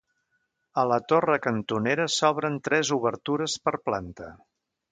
A 0.83 0.85
la 0.91 0.97
torre 1.11 1.35
cantonera 1.43 2.07
s'obren 2.15 2.57
tres 2.69 2.93
obertures 2.99 3.61
per 3.69 3.77
planta. 3.91 4.35